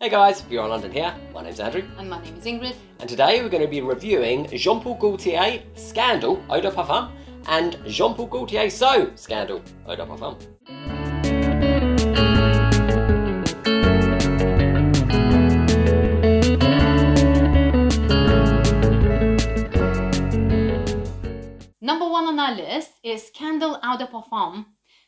Hey 0.00 0.08
guys, 0.10 0.40
if 0.40 0.50
You're 0.50 0.62
on 0.62 0.70
London 0.70 0.92
here. 0.92 1.12
My 1.34 1.42
name's 1.42 1.58
Andrew, 1.60 1.82
And 1.98 2.08
my 2.08 2.22
name 2.22 2.36
is 2.36 2.44
Ingrid. 2.44 2.76
and 3.00 3.08
today 3.08 3.42
we're 3.42 3.48
going 3.48 3.62
to 3.64 3.68
be 3.68 3.80
reviewing 3.80 4.46
Jean 4.56 4.80
Paul 4.80 4.96
Gaultier 4.96 5.62
Scandal 5.74 6.42
Eau 6.48 6.60
de 6.60 6.70
Parfum 6.70 7.10
and 7.48 7.76
Jean 7.86 8.14
Paul 8.14 8.26
Gaultier 8.28 8.70
So 8.70 9.10
Scandal 9.16 9.60
Eau 9.86 9.96
de 9.96 10.06
Parfum. 10.06 10.36
Number 21.80 22.08
one 22.08 22.26
on 22.26 22.38
our 22.38 22.54
list 22.54 22.92
is 23.02 23.26
Scandal 23.28 23.78
Eau 23.82 23.96
de 23.96 24.06
Parfum, 24.06 24.66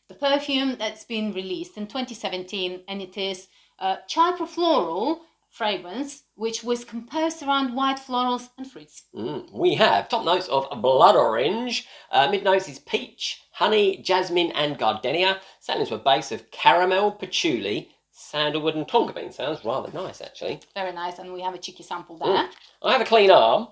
the 0.09 0.15
perfume 0.15 0.77
that's 0.79 1.05
been 1.05 1.33
released 1.33 1.77
in 1.77 1.87
2017, 1.87 2.83
and 2.89 3.03
it 3.03 3.17
is 3.19 3.49
a 3.81 3.99
floral 4.47 5.23
fragrance 5.51 6.23
which 6.37 6.63
was 6.63 6.85
composed 6.85 7.43
around 7.43 7.75
white 7.75 7.99
florals 7.99 8.51
and 8.57 8.71
fruits. 8.71 9.03
Mm, 9.15 9.53
we 9.53 9.75
have 9.75 10.09
top 10.09 10.25
notes 10.25 10.49
of 10.49 10.69
blood 10.81 11.17
orange, 11.17 11.87
uh, 12.13 12.31
mid 12.31 12.45
notes 12.45 12.69
is 12.69 12.79
peach, 12.79 13.43
honey, 13.53 13.97
jasmine, 13.99 14.53
and 14.53 14.79
gardenia, 14.79 15.41
to 15.89 15.95
a 15.97 15.99
base 15.99 16.31
of 16.33 16.51
caramel, 16.51 17.13
patchouli, 17.13 17.89
sandalwood, 18.13 18.77
and 18.77 18.87
tonka 18.87 19.15
bean. 19.15 19.33
Sounds 19.33 19.65
rather 19.65 19.91
nice 19.93 20.21
actually. 20.21 20.61
Very 20.75 20.93
nice, 20.93 21.19
and 21.19 21.33
we 21.33 21.41
have 21.41 21.55
a 21.55 21.59
cheeky 21.59 21.83
sample 21.83 22.17
Mm. 22.19 22.35
there. 22.37 22.51
I 22.83 22.93
have 22.93 23.01
a 23.01 23.05
clean 23.05 23.31
arm. 23.31 23.69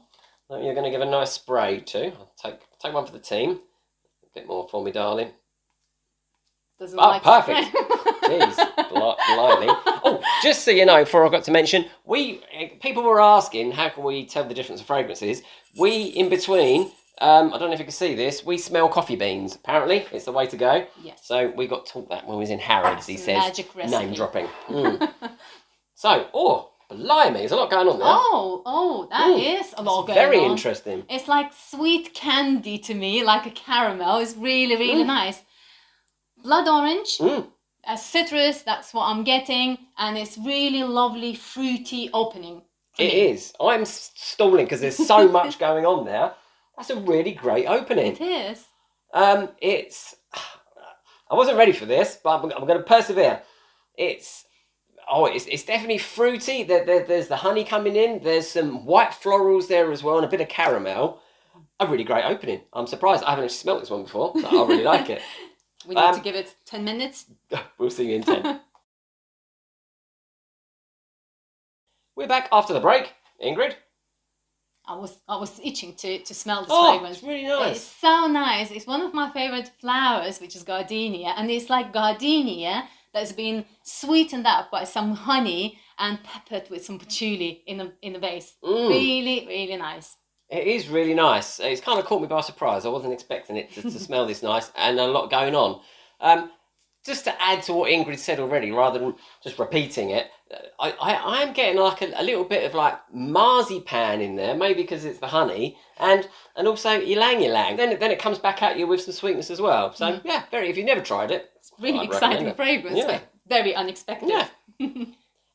that 0.50 0.62
You're 0.62 0.74
going 0.74 0.84
to 0.84 0.90
give 0.90 1.02
a 1.02 1.10
nice 1.10 1.32
spray 1.32 1.80
to. 1.80 2.06
I'll 2.06 2.32
take 2.42 2.60
take 2.80 2.92
one 2.94 3.06
for 3.06 3.12
the 3.12 3.18
team. 3.20 3.60
A 4.24 4.26
bit 4.34 4.46
more 4.46 4.66
for 4.68 4.82
me, 4.82 4.90
darling. 4.90 5.32
Doesn't 6.78 6.98
Oh, 6.98 7.08
like 7.08 7.22
perfect. 7.22 7.76
Jeez, 8.28 8.56
blimey. 8.90 9.66
Oh, 10.04 10.20
just 10.42 10.64
so 10.64 10.70
you 10.70 10.84
know, 10.86 11.04
before 11.04 11.26
I 11.26 11.30
got 11.30 11.44
to 11.44 11.50
mention, 11.50 11.86
we 12.04 12.40
eh, 12.52 12.68
people 12.80 13.02
were 13.02 13.20
asking 13.20 13.72
how 13.72 13.88
can 13.88 14.04
we 14.04 14.26
tell 14.26 14.44
the 14.44 14.54
difference 14.54 14.80
of 14.80 14.86
fragrances. 14.86 15.42
We 15.76 16.02
in 16.04 16.28
between. 16.28 16.90
Um, 17.20 17.52
I 17.52 17.58
don't 17.58 17.68
know 17.70 17.72
if 17.74 17.80
you 17.80 17.84
can 17.84 17.92
see 17.92 18.14
this. 18.14 18.44
We 18.46 18.58
smell 18.58 18.88
coffee 18.88 19.16
beans. 19.16 19.56
Apparently, 19.56 20.06
it's 20.12 20.26
the 20.26 20.30
way 20.30 20.46
to 20.46 20.56
go. 20.56 20.86
Yes. 21.02 21.26
So 21.26 21.48
we 21.56 21.66
got 21.66 21.84
taught 21.86 22.08
that 22.10 22.24
when 22.28 22.36
we 22.36 22.42
was 22.42 22.50
in 22.50 22.60
Harrods. 22.60 23.06
He 23.08 23.16
says 23.16 23.38
magic 23.38 23.74
recipe. 23.74 24.04
name 24.04 24.14
dropping. 24.14 24.46
Mm. 24.68 25.12
so, 25.96 26.28
oh, 26.32 26.70
blimey, 26.88 27.40
there's 27.40 27.50
a 27.50 27.56
lot 27.56 27.70
going 27.72 27.88
on 27.88 27.98
there. 27.98 28.06
Oh, 28.08 28.62
oh, 28.64 29.08
that 29.10 29.30
Mm. 29.36 29.60
is 29.60 29.74
a 29.76 29.82
lot 29.82 30.02
It's 30.02 30.06
going 30.06 30.14
very 30.14 30.36
on. 30.36 30.42
Very 30.42 30.44
interesting. 30.52 31.04
It's 31.10 31.26
like 31.26 31.50
sweet 31.52 32.14
candy 32.14 32.78
to 32.78 32.94
me, 32.94 33.24
like 33.24 33.46
a 33.46 33.50
caramel. 33.50 34.18
It's 34.18 34.36
really, 34.36 34.76
really 34.76 35.02
Mm. 35.02 35.06
nice. 35.06 35.42
Blood 36.44 36.68
orange, 36.68 37.18
Mm. 37.18 37.48
A 37.88 37.96
citrus, 37.96 38.62
that's 38.62 38.92
what 38.92 39.06
I'm 39.06 39.24
getting, 39.24 39.78
and 39.96 40.16
it's 40.16 40.36
really 40.36 40.84
lovely, 40.84 41.34
fruity 41.34 42.10
opening. 42.12 42.62
It 42.98 43.14
is. 43.14 43.54
I'm 43.60 43.84
stalling 43.84 44.66
because 44.66 44.80
there's 44.80 45.06
so 45.06 45.26
much 45.32 45.58
going 45.58 45.86
on 45.86 46.04
there. 46.04 46.32
That's 46.76 46.90
a 46.90 46.96
really 46.96 47.32
great 47.32 47.66
opening. 47.66 48.12
It 48.12 48.20
is. 48.20 48.64
Um, 49.14 49.48
it's. 49.60 50.14
I 51.30 51.34
wasn't 51.34 51.58
ready 51.58 51.72
for 51.72 51.86
this, 51.86 52.18
but 52.22 52.38
I'm, 52.38 52.52
I'm 52.52 52.66
going 52.66 52.78
to 52.78 52.84
persevere. 52.84 53.42
It's. 53.96 54.44
Oh, 55.10 55.24
it's, 55.24 55.46
it's 55.46 55.64
definitely 55.64 55.98
fruity. 55.98 56.64
There, 56.64 56.84
there, 56.84 57.04
there's 57.04 57.28
the 57.28 57.36
honey 57.36 57.64
coming 57.64 57.96
in. 57.96 58.22
There's 58.22 58.48
some 58.48 58.84
white 58.84 59.12
florals 59.12 59.66
there 59.66 59.90
as 59.90 60.02
well, 60.02 60.16
and 60.16 60.26
a 60.26 60.28
bit 60.28 60.42
of 60.42 60.48
caramel. 60.48 61.20
A 61.80 61.86
really 61.86 62.04
great 62.04 62.24
opening. 62.24 62.60
I'm 62.74 62.86
surprised. 62.86 63.24
I 63.24 63.30
haven't 63.30 63.44
actually 63.44 63.56
smelt 63.56 63.80
this 63.80 63.90
one 63.90 64.02
before. 64.02 64.32
So 64.38 64.64
I 64.64 64.68
really 64.68 64.84
like 64.84 65.08
it. 65.08 65.22
We 65.88 65.94
need 65.94 66.02
Um, 66.02 66.14
to 66.14 66.20
give 66.20 66.34
it 66.36 66.54
10 66.66 66.84
minutes. 66.84 67.24
We'll 67.78 67.90
see 67.90 68.08
you 68.10 68.16
in 68.16 68.22
10. 68.22 68.60
We're 72.16 72.26
back 72.28 72.48
after 72.52 72.74
the 72.74 72.80
break. 72.80 73.14
Ingrid? 73.42 73.74
I 74.86 74.96
was 74.96 75.18
I 75.28 75.36
was 75.36 75.60
itching 75.62 75.94
to, 75.96 76.18
to 76.18 76.34
smell 76.34 76.62
this 76.62 76.70
Oh, 76.72 76.92
fragrance. 76.92 77.18
it's 77.18 77.26
really 77.26 77.44
nice. 77.46 77.76
It's 77.76 77.84
so 78.00 78.26
nice. 78.26 78.70
It's 78.70 78.86
one 78.86 79.02
of 79.02 79.14
my 79.14 79.30
favorite 79.30 79.70
flowers, 79.80 80.40
which 80.40 80.56
is 80.56 80.62
gardenia, 80.62 81.34
and 81.36 81.50
it's 81.50 81.68
like 81.70 81.92
gardenia 81.92 82.88
that's 83.12 83.32
been 83.32 83.64
sweetened 83.82 84.46
up 84.46 84.70
by 84.70 84.84
some 84.84 85.12
honey 85.14 85.78
and 85.98 86.22
peppered 86.22 86.68
with 86.70 86.84
some 86.84 86.98
patchouli 86.98 87.62
in 87.66 87.76
the 87.78 87.92
in 88.02 88.12
the 88.14 88.18
base. 88.18 88.54
Mm. 88.64 88.88
Really, 88.88 89.46
really 89.46 89.76
nice. 89.76 90.16
It 90.50 90.66
is 90.66 90.88
really 90.88 91.14
nice. 91.14 91.60
It's 91.60 91.80
kind 91.80 91.98
of 91.98 92.06
caught 92.06 92.22
me 92.22 92.28
by 92.28 92.40
surprise. 92.40 92.86
I 92.86 92.88
wasn't 92.88 93.12
expecting 93.12 93.56
it 93.56 93.72
to, 93.74 93.82
to 93.82 93.90
smell 94.00 94.26
this 94.26 94.42
nice 94.42 94.70
and 94.76 94.98
a 94.98 95.06
lot 95.06 95.30
going 95.30 95.54
on. 95.54 95.80
Um, 96.20 96.50
just 97.04 97.24
to 97.24 97.42
add 97.42 97.62
to 97.64 97.72
what 97.72 97.90
Ingrid 97.90 98.18
said 98.18 98.40
already, 98.40 98.70
rather 98.70 98.98
than 98.98 99.14
just 99.42 99.58
repeating 99.58 100.10
it, 100.10 100.26
I, 100.80 100.90
I, 101.00 101.14
I 101.14 101.42
am 101.42 101.52
getting 101.52 101.78
like 101.80 102.02
a, 102.02 102.10
a 102.16 102.22
little 102.22 102.44
bit 102.44 102.64
of 102.64 102.74
like 102.74 102.98
marzipan 103.12 104.20
in 104.20 104.36
there, 104.36 104.54
maybe 104.54 104.82
because 104.82 105.04
it's 105.04 105.18
the 105.20 105.26
honey, 105.26 105.76
and 105.98 106.28
and 106.56 106.66
also 106.66 106.98
ylang 107.00 107.40
ylang. 107.42 107.76
Then 107.76 107.92
it- 107.92 108.00
then 108.00 108.10
it 108.10 108.18
comes 108.18 108.38
back 108.38 108.62
at 108.62 108.78
you 108.78 108.86
with 108.86 109.02
some 109.02 109.12
sweetness 109.14 109.50
as 109.50 109.60
well. 109.60 109.92
So 109.94 110.06
Mm. 110.12 110.20
yeah, 110.24 110.42
very. 110.50 110.68
If 110.70 110.76
you've 110.76 110.86
never 110.86 111.00
tried 111.02 111.30
it, 111.30 111.50
It's 111.56 111.72
really 111.78 112.04
exciting 112.04 112.46
it. 112.46 112.56
fragrance, 112.56 112.96
Yeah. 112.98 113.06
but 113.06 113.22
very 113.46 113.74
unexpected. 113.74 114.28
Yeah. 114.30 114.48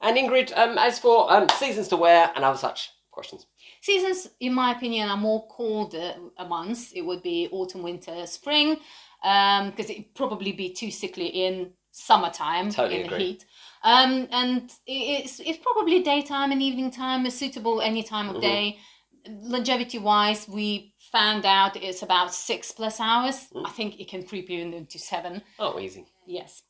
And 0.05 0.17
Ingrid, 0.17 0.51
um, 0.57 0.77
as 0.77 0.99
for 0.99 1.31
um, 1.31 1.47
seasons 1.57 1.87
to 1.87 1.95
wear 1.95 2.29
and 2.35 2.43
other 2.43 2.57
such 2.57 2.89
questions. 3.09 3.45
Seasons, 3.83 4.29
in 4.39 4.53
my 4.53 4.71
opinion, 4.71 5.09
are 5.09 5.17
more 5.17 5.45
colder 5.47 6.13
months. 6.47 6.93
It 6.93 7.01
would 7.01 7.21
be 7.21 7.49
autumn, 7.51 7.83
winter, 7.83 8.25
spring, 8.25 8.77
because 9.21 9.89
it'd 9.89 10.15
probably 10.15 10.53
be 10.53 10.69
too 10.69 10.89
sickly 10.89 11.27
in 11.27 11.71
summertime 11.91 12.71
Totally 12.71 13.01
in 13.01 13.09
the 13.09 13.17
heat. 13.17 13.45
Um, 13.83 14.29
and 14.31 14.71
it's 14.87 15.41
it's 15.41 15.59
probably 15.61 16.01
daytime 16.01 16.53
and 16.53 16.61
evening 16.61 16.91
time 16.91 17.25
is 17.25 17.37
suitable 17.37 17.81
any 17.81 18.03
time 18.03 18.29
of 18.29 18.37
Mhm. 18.37 18.41
day. 18.41 18.79
Longevity 19.27 19.99
wise, 19.99 20.47
we 20.47 20.93
found 21.11 21.45
out 21.45 21.75
it's 21.75 22.03
about 22.03 22.33
six 22.33 22.71
plus 22.71 23.01
hours. 23.01 23.49
Mm. 23.53 23.67
I 23.67 23.69
think 23.71 23.99
it 23.99 24.07
can 24.07 24.25
creep 24.25 24.49
you 24.49 24.61
into 24.61 24.97
seven. 24.97 25.43
Oh, 25.59 25.77
easy. 25.77 26.05
Yes. 26.25 26.63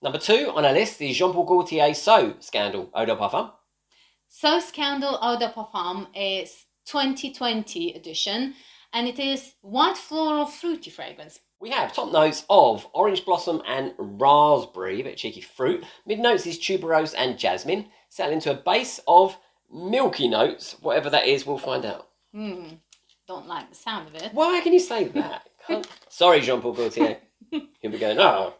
Number 0.00 0.18
two 0.18 0.50
on 0.56 0.64
our 0.64 0.72
list 0.72 0.98
is 1.02 1.14
Jean 1.18 1.32
Paul 1.34 1.44
Gaultier 1.44 1.92
So 1.94 2.36
Scandal 2.40 2.88
Eau 2.94 3.04
de 3.04 3.14
Parfum. 3.16 3.52
So 4.28 4.60
Scandal 4.60 5.18
Eau 5.20 5.38
de 5.38 5.48
Parfum 5.48 6.06
is 6.14 6.66
2020 6.86 7.94
edition, 7.94 8.54
and 8.92 9.08
it 9.08 9.18
is 9.18 9.54
white 9.62 9.96
floral 9.96 10.46
fruity 10.46 10.90
fragrance. 10.90 11.40
We 11.60 11.70
have 11.70 11.92
top 11.92 12.12
notes 12.12 12.44
of 12.48 12.86
orange 12.92 13.24
blossom 13.24 13.62
and 13.66 13.94
raspberry, 13.98 15.00
a 15.00 15.04
bit 15.04 15.16
cheeky 15.16 15.40
fruit. 15.40 15.84
Mid 16.06 16.20
notes 16.20 16.46
is 16.46 16.58
tuberose 16.58 17.14
and 17.16 17.38
jasmine, 17.38 17.86
settling 18.10 18.40
to 18.40 18.52
a 18.52 18.62
base 18.62 19.00
of 19.08 19.36
milky 19.72 20.28
notes. 20.28 20.76
Whatever 20.80 21.10
that 21.10 21.26
is, 21.26 21.44
we'll 21.44 21.58
find 21.58 21.84
out. 21.84 22.08
Hmm. 22.32 22.74
Don't 23.26 23.48
like 23.48 23.68
the 23.68 23.74
sound 23.74 24.08
of 24.08 24.14
it. 24.14 24.32
Why 24.32 24.60
can 24.60 24.72
you 24.72 24.78
say 24.78 25.04
that? 25.08 25.48
Sorry, 26.08 26.40
Jean 26.40 26.60
Paul 26.60 26.74
Gaultier. 26.74 27.18
Here 27.50 27.90
we 27.90 27.98
go. 27.98 28.14
No. 28.14 28.54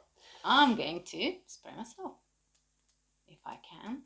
I'm 0.45 0.75
going 0.77 1.05
to 1.05 1.35
spray 1.47 1.73
myself. 1.77 2.13
If 3.29 3.39
I 3.47 3.57
can. 3.71 4.03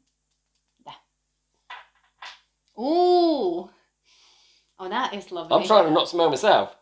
Ooh. 2.79 3.69
Oh, 4.79 4.89
that 4.89 5.15
is 5.15 5.31
lovely. 5.31 5.57
I'm 5.57 5.67
trying 5.67 5.85
to 5.85 5.91
not 5.91 6.09
smell 6.09 6.31
myself. 6.31 6.75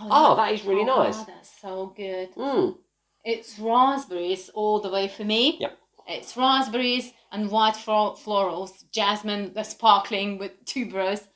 Oh, 0.00 0.36
that 0.36 0.52
is 0.52 0.64
really 0.64 0.88
oh, 0.88 1.02
nice. 1.04 1.16
wow, 1.18 1.26
that's 1.26 1.60
so 1.60 1.92
good. 1.96 2.34
Mm. 2.34 2.76
It's 3.24 3.58
raspberries 3.58 4.48
all 4.54 4.80
the 4.80 4.90
way 4.90 5.08
for 5.08 5.24
me. 5.24 5.58
Yep. 5.60 5.78
It's 6.06 6.36
raspberries 6.36 7.12
and 7.32 7.50
white 7.50 7.76
flo- 7.76 8.14
florals, 8.14 8.90
jasmine, 8.92 9.52
the 9.54 9.64
sparkling 9.64 10.38
with 10.38 10.64
tuberose. 10.64 11.26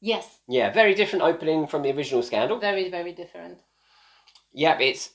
Yes, 0.00 0.40
Yeah, 0.46 0.70
very 0.72 0.94
different 0.94 1.24
opening 1.24 1.66
from 1.66 1.82
the 1.82 1.90
original 1.90 2.22
Scandal. 2.22 2.58
very, 2.58 2.90
very 2.90 3.12
different. 3.12 3.58
Yep, 4.52 4.80
it's 4.80 5.10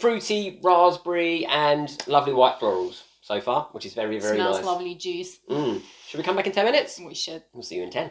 fruity, 0.00 0.60
raspberry, 0.62 1.46
and 1.46 1.96
lovely 2.06 2.34
white 2.34 2.58
florals 2.60 3.02
so 3.26 3.40
far, 3.40 3.68
which 3.72 3.84
is 3.84 3.92
very, 3.92 4.20
very 4.20 4.36
Smells 4.36 4.58
nice. 4.58 4.64
lovely 4.64 4.94
juice. 4.94 5.40
Mm. 5.50 5.82
Should 6.06 6.18
we 6.18 6.22
come 6.22 6.36
back 6.36 6.46
in 6.46 6.52
10 6.52 6.64
minutes? 6.64 7.00
We 7.00 7.12
should. 7.12 7.42
We'll 7.52 7.64
see 7.64 7.74
you 7.74 7.82
in 7.82 7.90
10. 7.90 8.08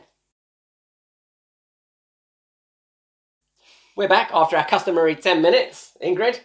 We're 3.96 4.10
back 4.10 4.30
after 4.34 4.58
our 4.58 4.66
customary 4.66 5.16
10 5.16 5.42
minutes. 5.42 5.94
Ingrid? 6.04 6.42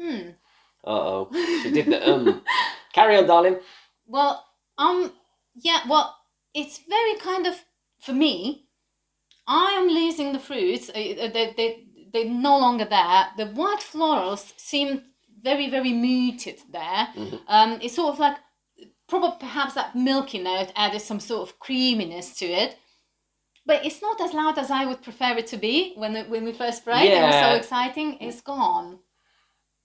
Hmm. 0.00 0.30
Uh 0.82 0.88
oh. 0.90 1.28
She 1.62 1.70
did 1.72 1.86
the 1.86 2.10
um. 2.10 2.42
Carry 2.94 3.18
on, 3.18 3.26
darling. 3.26 3.58
Well, 4.06 4.42
um, 4.78 5.12
yeah, 5.56 5.80
well, 5.86 6.16
it's 6.54 6.80
very 6.88 7.16
kind 7.18 7.46
of, 7.46 7.54
for 8.00 8.14
me, 8.14 8.68
I 9.46 9.72
am 9.72 9.88
losing 9.88 10.32
the 10.32 10.38
fruits. 10.38 10.88
uh, 10.88 10.92
uh, 10.92 11.28
They, 11.34 11.52
they, 11.54 11.84
they're 12.14 12.30
no 12.30 12.58
longer 12.58 12.86
there. 12.86 13.26
The 13.36 13.48
white 13.52 13.80
florals 13.80 14.54
seem 14.56 15.02
very, 15.46 15.70
very 15.70 15.92
muted 15.92 16.58
there. 16.78 17.02
Mhm. 17.14 17.38
Um, 17.46 17.70
it's 17.80 17.94
sort 17.94 18.12
of 18.14 18.18
like, 18.18 18.36
probably 19.08 19.34
perhaps 19.38 19.74
that 19.74 19.94
milky 19.94 20.40
note 20.50 20.72
added 20.74 21.00
some 21.00 21.20
sort 21.20 21.42
of 21.48 21.58
creaminess 21.60 22.26
to 22.40 22.46
it. 22.46 22.76
But 23.64 23.84
it's 23.86 24.02
not 24.02 24.20
as 24.20 24.32
loud 24.34 24.58
as 24.58 24.70
I 24.70 24.82
would 24.86 25.02
prefer 25.02 25.32
it 25.36 25.46
to 25.48 25.56
be 25.56 25.94
when, 25.96 26.12
when 26.30 26.44
we 26.44 26.52
first 26.52 26.78
sprayed. 26.78 27.10
It 27.12 27.22
was 27.22 27.34
so 27.46 27.54
exciting. 27.54 28.18
It's 28.20 28.40
gone. 28.40 28.98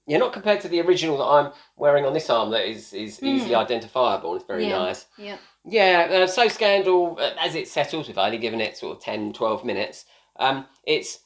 Yeah, 0.08 0.18
not 0.18 0.34
compared 0.34 0.62
to 0.62 0.68
the 0.68 0.82
original 0.82 1.18
that 1.20 1.32
I'm 1.36 1.52
wearing 1.78 2.06
on 2.06 2.14
this 2.14 2.30
arm 2.30 2.50
that 2.52 2.66
is, 2.68 2.94
is 2.94 3.22
easily 3.22 3.56
identifiable. 3.56 4.36
It's 4.36 4.46
very. 4.46 4.66
Yeah. 4.68 4.80
nice. 4.80 5.06
Yeah. 5.18 5.38
Yeah, 5.64 6.08
uh, 6.24 6.28
so 6.28 6.48
Scandal, 6.48 7.18
uh, 7.20 7.34
as 7.40 7.54
it 7.54 7.68
settles, 7.68 8.08
we've 8.08 8.18
only 8.18 8.40
given 8.40 8.60
it 8.62 8.78
sort 8.78 8.98
of 8.98 9.04
10, 9.04 9.34
12 9.34 9.64
minutes, 9.64 10.06
um, 10.38 10.66
it's 10.86 11.20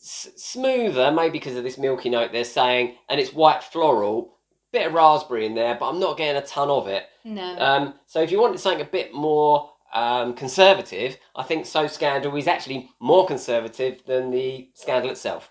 s- 0.00 0.28
smoother, 0.36 1.10
maybe 1.10 1.32
because 1.32 1.56
of 1.56 1.64
this 1.64 1.78
milky 1.78 2.08
note 2.10 2.32
they're 2.32 2.44
saying, 2.44 2.96
and 3.08 3.20
it's 3.20 3.32
white 3.32 3.62
floral, 3.62 4.36
bit 4.72 4.86
of 4.86 4.94
raspberry 4.94 5.46
in 5.46 5.54
there, 5.54 5.74
but 5.74 5.88
I'm 5.88 6.00
not 6.00 6.16
getting 6.16 6.40
a 6.40 6.46
ton 6.46 6.70
of 6.70 6.86
it. 6.86 7.04
No. 7.24 7.58
Um, 7.58 7.94
so 8.06 8.20
if 8.22 8.30
you 8.30 8.40
wanted 8.40 8.60
something 8.60 8.80
a 8.80 8.88
bit 8.90 9.12
more 9.12 9.70
um, 9.92 10.34
conservative, 10.34 11.16
I 11.34 11.42
think 11.42 11.66
So 11.66 11.86
Scandal 11.86 12.36
is 12.36 12.46
actually 12.46 12.90
more 13.00 13.26
conservative 13.26 14.02
than 14.06 14.30
the 14.30 14.70
Scandal 14.74 15.10
itself. 15.10 15.50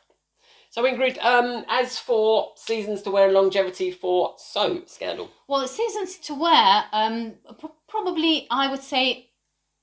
So 0.71 0.83
Ingrid, 0.83 1.17
um, 1.25 1.65
as 1.67 1.97
for 1.97 2.51
seasons 2.55 3.01
to 3.01 3.11
wear 3.11 3.25
and 3.25 3.33
longevity 3.33 3.91
for 3.91 4.35
So 4.37 4.83
Scandal, 4.85 5.29
Well, 5.47 5.67
seasons 5.67 6.17
to 6.19 6.35
wear, 6.35 6.85
um, 6.93 7.33
p- 7.59 7.67
probably 7.87 8.47
I 8.51 8.69
would 8.69 8.83
say 8.83 9.28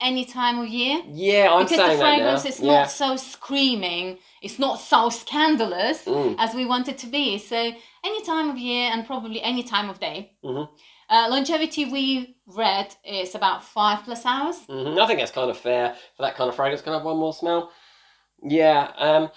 any 0.00 0.24
time 0.24 0.58
of 0.58 0.68
year. 0.68 1.00
yeah, 1.08 1.48
I'm 1.52 1.64
because 1.64 1.78
saying 1.78 1.98
the 1.98 2.04
fragrance 2.04 2.42
that 2.42 2.48
now. 2.48 2.54
is 2.54 2.60
yeah. 2.60 2.72
not 2.82 2.90
so 2.90 3.16
screaming, 3.16 4.18
it's 4.42 4.58
not 4.58 4.76
so 4.80 5.08
scandalous 5.08 6.04
Mm. 6.04 6.34
as 6.38 6.54
we 6.54 6.66
want 6.66 6.88
it 6.88 6.98
to 6.98 7.06
be. 7.06 7.38
So 7.38 7.56
any 8.04 8.22
time 8.24 8.50
of 8.50 8.58
year 8.58 8.90
and 8.92 9.06
probably 9.06 9.40
any 9.42 9.62
time 9.62 9.88
of 9.90 9.98
day. 10.00 10.32
Mhm. 10.44 10.68
Uh, 11.08 11.26
longevity 11.30 11.84
we 11.84 12.36
read 12.46 12.94
is 13.04 13.34
about 13.34 13.62
five 13.62 14.02
plus 14.04 14.26
hours. 14.26 14.58
hmm 14.66 14.98
I 14.98 15.06
think 15.06 15.18
that's 15.20 15.30
kind 15.32 15.50
of 15.50 15.56
fair 15.56 15.94
for 16.16 16.22
that 16.22 16.34
kind 16.36 16.48
of 16.50 16.56
fragrance. 16.56 16.82
Can 16.82 16.92
I 16.92 16.96
have 16.96 17.04
one 17.06 17.16
more 17.18 17.32
smell? 17.32 17.70
Yeah. 18.42 18.90
Um, 18.98 19.30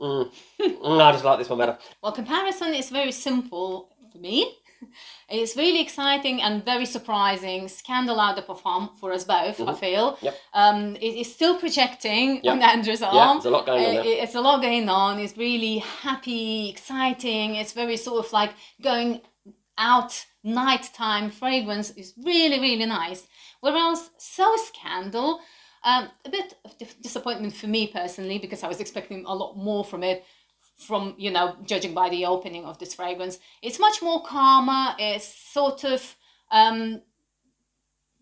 mm, 0.00 0.30
Mm, 0.60 1.00
I 1.00 1.12
just 1.12 1.24
like 1.24 1.38
this 1.38 1.48
one 1.48 1.58
better. 1.58 1.78
Well, 2.02 2.12
comparison 2.12 2.74
is 2.74 2.88
very 2.90 3.12
simple 3.12 3.90
for 4.12 4.18
me. 4.18 4.56
It's 5.28 5.56
really 5.56 5.80
exciting 5.80 6.42
and 6.42 6.64
very 6.64 6.86
surprising. 6.86 7.68
Scandal 7.68 8.18
Eau 8.18 8.34
de 8.34 8.42
Parfum 8.42 8.98
for 8.98 9.12
us 9.12 9.24
both, 9.24 9.60
I 9.60 9.74
feel. 9.74 10.12
Mm-hmm. 10.14 10.24
Yep. 10.26 10.36
Um, 10.54 10.96
it 10.96 11.14
is 11.22 11.32
still 11.32 11.56
projecting 11.58 12.40
Yep. 12.42 12.52
on 12.52 12.62
Andrew's 12.62 13.02
arm. 13.02 13.14
Yeah, 13.14 13.32
there's 13.34 13.44
a 13.44 13.50
lot 13.50 13.66
going 13.66 13.84
on 13.84 13.96
Uh, 13.98 14.02
there. 14.02 14.22
It's 14.24 14.34
a 14.34 14.40
lot 14.40 14.60
going 14.62 14.88
on. 14.88 15.18
It's 15.20 15.36
really 15.36 15.78
happy, 15.78 16.68
exciting. 16.68 17.54
It's 17.54 17.72
very 17.72 17.96
sort 17.96 18.24
of 18.24 18.32
like 18.32 18.52
going 18.82 19.20
out 19.78 20.26
nighttime 20.42 21.30
fragrance 21.30 21.90
is 21.90 22.14
really, 22.24 22.58
really 22.60 22.86
nice. 22.86 23.26
Whereas 23.60 24.10
So 24.18 24.56
Scandal, 24.56 25.40
um, 25.84 26.08
a 26.24 26.30
bit 26.30 26.54
of 26.64 26.94
disappointment 27.02 27.54
for 27.54 27.66
me 27.66 27.86
personally 27.86 28.38
because 28.38 28.62
I 28.62 28.68
was 28.68 28.80
expecting 28.80 29.24
a 29.26 29.34
lot 29.34 29.56
more 29.56 29.84
from 29.84 30.02
it. 30.02 30.24
From 30.80 31.14
you 31.18 31.30
know, 31.30 31.56
judging 31.64 31.94
by 31.94 32.08
the 32.08 32.26
opening 32.26 32.64
of 32.64 32.78
this 32.78 32.94
fragrance, 32.94 33.38
it's 33.62 33.78
much 33.78 34.02
more 34.02 34.22
calmer. 34.22 34.94
It's 34.98 35.26
sort 35.52 35.84
of 35.84 36.16
um, 36.50 37.02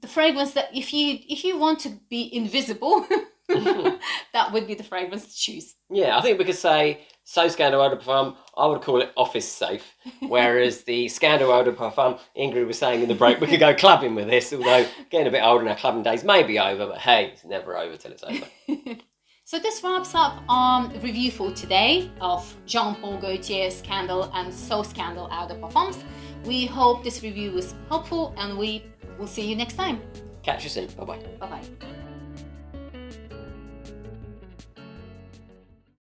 the 0.00 0.08
fragrance 0.08 0.52
that 0.52 0.68
if 0.74 0.92
you 0.92 1.18
if 1.28 1.44
you 1.44 1.58
want 1.58 1.80
to 1.80 1.90
be 2.10 2.34
invisible, 2.34 3.06
that 3.48 4.50
would 4.52 4.66
be 4.66 4.74
the 4.74 4.84
fragrance 4.84 5.26
to 5.26 5.36
choose. 5.36 5.74
Yeah, 5.90 6.18
I 6.18 6.20
think 6.20 6.38
we 6.38 6.44
could 6.44 6.54
say 6.54 7.00
So 7.24 7.48
Scandal 7.48 7.80
Eau 7.80 7.90
de 7.90 7.96
Parfum, 7.96 8.36
I 8.56 8.66
would 8.66 8.82
call 8.82 9.00
it 9.00 9.12
office 9.16 9.50
safe. 9.50 9.94
Whereas 10.20 10.84
the 10.84 11.08
Scandal 11.08 11.50
Eau 11.50 11.62
de 11.64 11.72
Parfum, 11.72 12.18
Ingrid 12.36 12.66
was 12.66 12.78
saying 12.78 13.02
in 13.02 13.08
the 13.08 13.14
break, 13.14 13.40
we 13.40 13.46
could 13.46 13.60
go 13.60 13.74
clubbing 13.74 14.14
with 14.14 14.28
this, 14.28 14.52
although 14.52 14.86
getting 15.10 15.26
a 15.26 15.30
bit 15.30 15.42
older 15.42 15.60
and 15.60 15.70
our 15.70 15.76
clubbing 15.76 16.02
days 16.02 16.24
may 16.24 16.42
be 16.42 16.58
over, 16.58 16.86
but 16.86 16.98
hey, 16.98 17.30
it's 17.32 17.44
never 17.44 17.76
over 17.76 17.96
till 17.96 18.12
it's 18.12 18.22
over. 18.22 18.46
So 19.48 19.58
this 19.58 19.82
wraps 19.82 20.14
up 20.14 20.42
our 20.50 20.90
review 21.00 21.30
for 21.30 21.50
today 21.52 22.10
of 22.20 22.54
Jean 22.66 22.94
Paul 22.96 23.16
Gaultier's 23.16 23.78
Scandal 23.78 24.30
and 24.34 24.52
So 24.52 24.82
Scandal 24.82 25.26
Eau 25.32 25.48
de 25.48 25.54
Parfums. 25.54 25.96
We 26.44 26.66
hope 26.66 27.02
this 27.02 27.22
review 27.22 27.52
was 27.52 27.74
helpful 27.88 28.34
and 28.36 28.58
we 28.58 28.84
will 29.18 29.26
see 29.26 29.48
you 29.48 29.56
next 29.56 29.76
time. 29.76 30.02
Catch 30.42 30.64
you 30.64 30.68
soon. 30.68 30.88
Bye 30.88 31.04
bye. 31.04 31.18
Bye 31.40 31.48
bye. 31.48 31.98